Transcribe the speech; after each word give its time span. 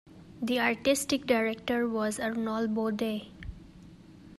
The 0.41 0.59
artistic 0.59 1.27
director 1.27 1.87
was 1.87 2.19
Arnold 2.19 2.73
Bode. 2.73 3.27